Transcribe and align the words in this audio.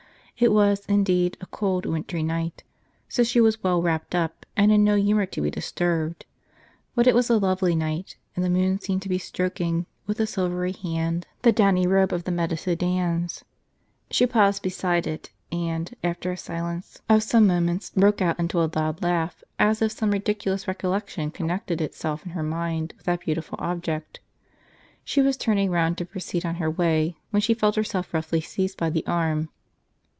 It 0.37 0.51
was, 0.51 0.83
indeed, 0.87 1.37
a 1.39 1.45
cold 1.45 1.85
wintiy 1.85 2.25
night, 2.25 2.63
so 3.07 3.21
she 3.21 3.39
was 3.39 3.61
well 3.61 3.79
wrapped 3.79 4.15
up, 4.15 4.43
and 4.57 4.71
in 4.71 4.83
no 4.83 4.95
humor 4.95 5.27
to 5.27 5.39
be 5.39 5.51
disturbed. 5.51 6.25
But 6.95 7.05
it 7.05 7.13
was 7.13 7.29
a 7.29 7.37
lovely 7.37 7.75
night, 7.75 8.17
and 8.35 8.43
the 8.43 8.49
moon 8.49 8.79
seemed 8.79 9.03
to 9.03 9.07
be 9.09 9.19
stroking, 9.19 9.85
with 10.07 10.19
a, 10.19 10.25
silvery 10.25 10.71
hand, 10.71 11.27
the 11.43 11.51
downy 11.51 11.85
robe 11.85 12.11
of 12.11 12.23
the 12.23 12.31
meta 12.31 12.55
sudcms* 12.55 13.43
She 14.09 14.25
paused 14.25 14.63
beside 14.63 15.05
it; 15.05 15.29
and, 15.51 15.95
after 16.03 16.31
a 16.31 16.37
silence 16.37 16.99
of 17.07 17.21
some 17.21 17.45
moments, 17.45 17.91
broke 17.91 18.19
out 18.19 18.39
into 18.39 18.59
a 18.63 18.71
loud 18.75 19.03
laugh, 19.03 19.43
as 19.59 19.79
if 19.83 19.91
some 19.91 20.09
ridiculous 20.09 20.67
recollection 20.67 21.29
con 21.29 21.49
nected 21.49 21.81
itself 21.81 22.25
in 22.25 22.31
her 22.31 22.41
mind 22.41 22.95
with 22.97 23.05
that 23.05 23.19
beautiful 23.21 23.59
object. 23.61 24.19
She 25.03 25.21
was 25.21 25.37
turning 25.37 25.69
round 25.69 25.99
to 25.99 26.05
proceed 26.05 26.47
on 26.47 26.55
her 26.55 26.71
way, 26.71 27.17
when 27.29 27.41
she 27.43 27.53
felt 27.53 27.75
herself 27.75 28.11
roughly 28.11 28.41
seized 28.41 28.79
by 28.79 28.89
the 28.89 29.05
arm. 29.05 29.49